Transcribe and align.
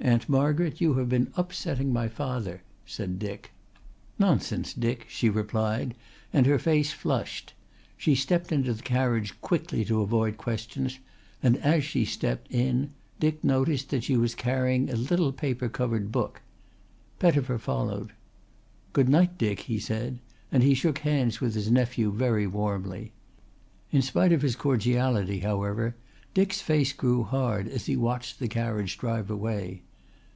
"Aunt 0.00 0.28
Margaret, 0.28 0.82
you 0.82 0.94
have 0.94 1.08
been 1.08 1.32
upsetting 1.34 1.90
my 1.90 2.08
father," 2.08 2.62
said 2.84 3.18
Dick. 3.18 3.52
"Nonsense, 4.18 4.74
Dick," 4.74 5.06
she 5.08 5.30
replied, 5.30 5.94
and 6.30 6.44
her 6.44 6.58
face 6.58 6.92
flushed. 6.92 7.54
She 7.96 8.14
stepped 8.14 8.52
into 8.52 8.74
the 8.74 8.82
carriage 8.82 9.40
quickly 9.40 9.82
to 9.86 10.02
avoid 10.02 10.36
questions, 10.36 10.98
and 11.42 11.56
as 11.56 11.84
she 11.84 12.04
stepped 12.04 12.50
in 12.50 12.90
Dick 13.18 13.42
noticed 13.42 13.88
that 13.90 14.04
she 14.04 14.14
was 14.14 14.34
carrying 14.34 14.90
a 14.90 14.94
little 14.96 15.32
paper 15.32 15.70
covered 15.70 16.12
book. 16.12 16.42
Pettifer 17.18 17.56
followed. 17.56 18.12
"Good 18.92 19.08
night, 19.08 19.38
Dick," 19.38 19.60
he 19.60 19.78
said, 19.78 20.18
and 20.52 20.62
he 20.62 20.74
shook 20.74 20.98
hands 20.98 21.40
with 21.40 21.54
his 21.54 21.70
nephew 21.70 22.12
very 22.12 22.46
warmly. 22.46 23.12
In 23.90 24.02
spite 24.02 24.32
of 24.32 24.42
his 24.42 24.54
cordiality, 24.54 25.38
however, 25.38 25.96
Dick's 26.34 26.60
face 26.60 26.92
grew 26.92 27.22
hard 27.22 27.68
as 27.68 27.86
he 27.86 27.96
watched 27.96 28.38
the 28.38 28.48
carriage 28.48 28.98
drive 28.98 29.30
away. 29.30 29.80